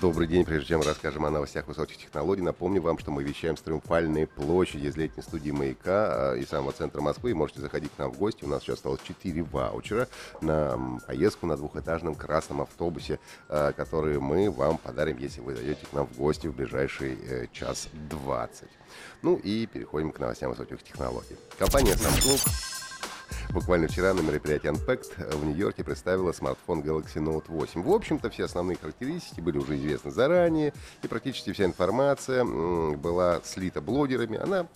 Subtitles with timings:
[0.00, 0.44] Добрый день.
[0.44, 4.86] Прежде чем расскажем о новостях высоких технологий, напомню вам, что мы вещаем с Триумфальной площади
[4.86, 7.30] из летней студии «Маяка» а, и самого центра Москвы.
[7.30, 8.44] И можете заходить к нам в гости.
[8.44, 10.08] У нас сейчас осталось 4 ваучера
[10.40, 13.18] на поездку на двухэтажном красном автобусе,
[13.48, 17.46] а, которые мы вам подарим, если вы зайдете к нам в гости в ближайший э,
[17.52, 18.68] час 20.
[19.22, 21.36] Ну и переходим к новостям высоких технологий.
[21.58, 22.81] Компания Samsung
[23.52, 27.82] Буквально вчера на мероприятии Unpacked в Нью-Йорке представила смартфон Galaxy Note 8.
[27.82, 30.72] В общем-то, все основные характеристики были уже известны заранее,
[31.02, 34.38] и практически вся информация была слита блогерами.
[34.38, 34.68] Она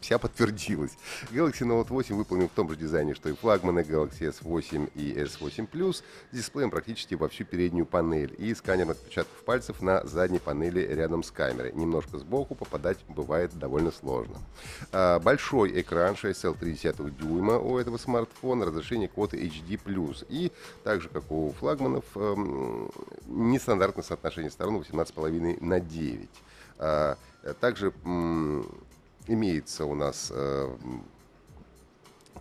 [0.00, 0.92] вся подтвердилась.
[1.30, 5.68] Galaxy Note 8 выполнен в том же дизайне, что и флагманы Galaxy S8 и S8
[5.70, 10.80] Plus, с дисплеем практически во всю переднюю панель и сканер отпечатков пальцев на задней панели
[10.80, 11.72] рядом с камерой.
[11.74, 14.38] Немножко сбоку попадать бывает довольно сложно.
[14.92, 20.26] А, большой экран 6,3 дюйма у этого смартфона, разрешение квоты HD+.
[20.28, 22.90] И так же, как у флагманов, эм,
[23.26, 26.28] нестандартное соотношение сторон 18,5 на 9.
[26.78, 27.16] А,
[27.60, 27.92] также
[29.26, 30.76] имеется у нас э,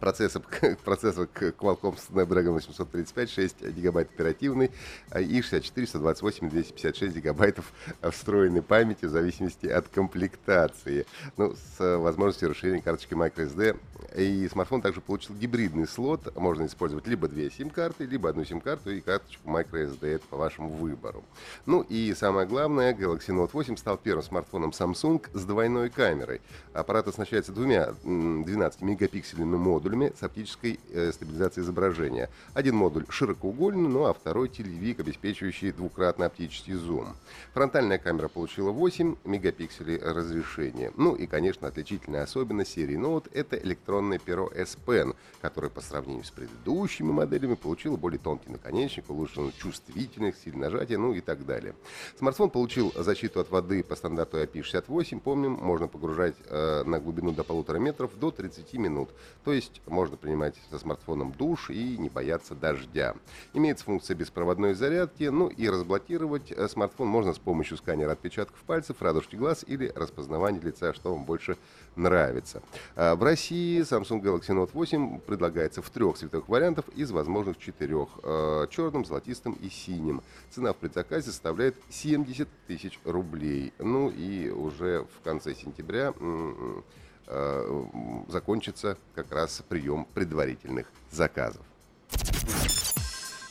[0.13, 0.41] процессор,
[0.83, 4.69] процессор Qualcomm Snapdragon 835, 6 гигабайт оперативный
[5.09, 11.05] а, и 64, 128 256 гигабайтов встроенной памяти в зависимости от комплектации.
[11.37, 13.79] Ну, с возможностью расширения карточки microSD.
[14.17, 16.35] И смартфон также получил гибридный слот.
[16.35, 20.05] Можно использовать либо две сим-карты, либо одну сим-карту и карточку microSD.
[20.15, 21.23] Это по вашему выбору.
[21.65, 26.42] Ну и самое главное, Galaxy Note 8 стал первым смартфоном Samsung с двойной камерой.
[26.73, 32.30] Аппарат оснащается двумя 12-мегапиксельными модулями модулями с оптической э, стабилизацией изображения.
[32.54, 37.15] Один модуль широкоугольный, ну а второй телевик, обеспечивающий двукратный оптический зум.
[37.54, 40.92] Фронтальная камера получила 8 мегапикселей разрешения.
[40.98, 46.23] Ну и, конечно, отличительная особенность серии Note— это электронное перо S Pen, которое по сравнению
[46.23, 51.75] с предыдущими моделями получило более тонкий наконечник, улучшенную чувствительность, силь нажатия, ну и так далее.
[52.17, 55.20] Смартфон получил защиту от воды по стандарту IP68.
[55.20, 59.10] Помним, можно погружать э, на глубину до полутора метров до 30 минут.
[59.43, 63.16] То есть можно принимать со смартфоном душ и не бояться дождя.
[63.54, 69.02] Имеется функция беспроводной зарядки, ну и разблокировать э, смартфон можно с помощью сканера отпечатков пальцев,
[69.02, 71.58] радужки глаз или распознавания лица, что вам больше
[71.95, 72.61] нравится.
[72.95, 78.10] А в России Samsung Galaxy Note 8 предлагается в трех цветовых вариантах из возможных четырех.
[78.23, 80.22] Э, черным, золотистым и синим.
[80.49, 83.73] Цена в предзаказе составляет 70 тысяч рублей.
[83.80, 86.14] Ну и уже в конце сентября
[88.28, 91.66] закончится как раз прием предварительных заказов.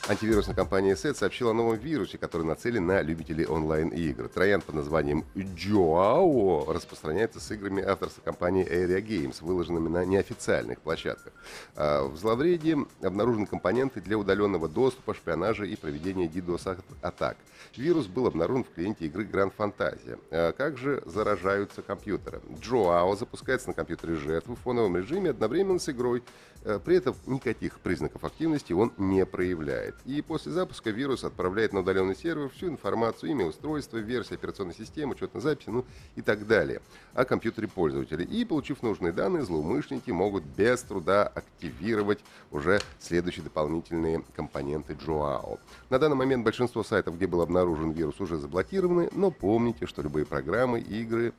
[0.09, 4.27] Антивирусная компания SET сообщила о новом вирусе, который нацелен на любителей онлайн-игр.
[4.27, 11.31] Троян под названием Joao распространяется с играми авторства компании Area Games, выложенными на неофициальных площадках.
[11.77, 17.37] А, в зловредии обнаружены компоненты для удаленного доступа, шпионажа и проведения DDoS-атак.
[17.77, 20.19] Вирус был обнаружен в клиенте игры Grand Fantasia.
[20.31, 22.41] А, как же заражаются компьютеры?
[22.61, 26.23] Joao запускается на компьютере жертвы в фоновом режиме одновременно с игрой.
[26.65, 29.92] А, при этом никаких признаков активности он не проявляет.
[30.05, 35.13] И после запуска вирус отправляет на удаленный сервер всю информацию, имя устройства, версия операционной системы,
[35.13, 36.81] учетной записи, ну и так далее
[37.13, 38.23] о компьютере пользователя.
[38.25, 42.19] И, получив нужные данные, злоумышленники могут без труда активировать
[42.51, 45.59] уже следующие дополнительные компоненты Joao.
[45.89, 50.25] На данный момент большинство сайтов, где был обнаружен вирус, уже заблокированы, но помните, что любые
[50.25, 51.33] программы, игры,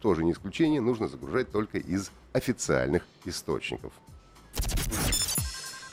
[0.00, 3.92] тоже не исключение, нужно загружать только из официальных источников.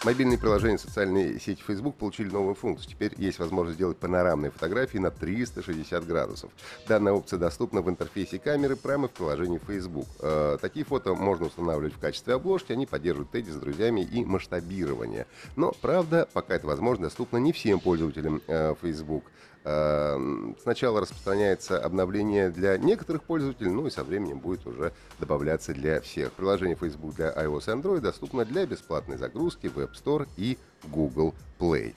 [0.05, 2.87] Мобильные приложения социальной сети Facebook получили новую функцию.
[2.91, 6.51] Теперь есть возможность сделать панорамные фотографии на 360 градусов.
[6.87, 10.05] Данная опция доступна в интерфейсе камеры прямо в приложении Facebook.
[10.19, 15.25] Э, такие фото можно устанавливать в качестве обложки, они поддерживают теги с друзьями и масштабирование.
[15.55, 19.23] Но, правда, пока это возможно, доступно не всем пользователям э, Facebook.
[19.67, 26.01] Эм, сначала распространяется обновление для некоторых пользователей, ну и со временем будет уже добавляться для
[26.01, 26.31] всех.
[26.33, 31.33] Приложение Facebook для iOS и Android доступно для бесплатной загрузки в App Store и Google
[31.57, 31.95] Play.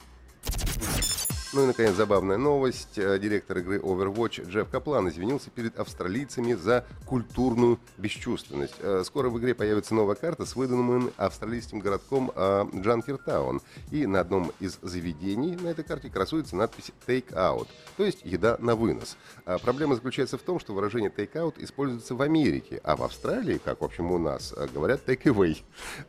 [1.51, 2.99] Ну и, наконец, забавная новость.
[2.99, 8.75] Э, директор игры Overwatch Джефф Каплан извинился перед австралийцами за культурную бесчувственность.
[8.81, 13.61] Э, скоро в игре появится новая карта с выданным австралийским городком э, Джанкертаун.
[13.89, 17.67] И на одном из заведений на этой карте красуется надпись «Take Out»,
[17.97, 19.17] то есть «еда на вынос».
[19.45, 23.57] А проблема заключается в том, что выражение «take out» используется в Америке, а в Австралии,
[23.57, 25.57] как, в общем, у нас, говорят «take away».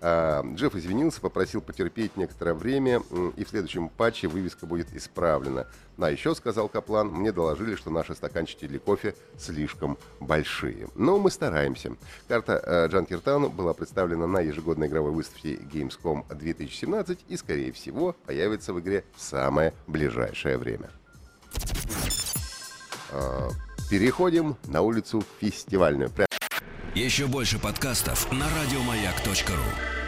[0.02, 3.02] А, Джефф извинился, попросил потерпеть некоторое время,
[3.38, 5.66] и в следующем патче вывеска будет исправлена исправлено.
[5.98, 10.88] А еще, сказал Каплан, мне доложили, что наши стаканчики для кофе слишком большие.
[10.94, 11.92] Но мы стараемся.
[12.26, 18.72] Карта э, Джанкертауна была представлена на ежегодной игровой выставке Gamescom 2017 и, скорее всего, появится
[18.72, 20.90] в игре в самое ближайшее время.
[23.10, 23.50] Э,
[23.90, 26.10] переходим на улицу фестивальную.
[26.94, 29.99] Еще больше подкастов на радиомаяк.ру